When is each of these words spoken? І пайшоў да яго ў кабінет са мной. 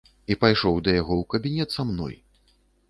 І 0.35 0.37
пайшоў 0.43 0.79
да 0.87 0.91
яго 1.01 1.13
ў 1.21 1.31
кабінет 1.37 1.69
са 1.79 1.91
мной. 1.93 2.15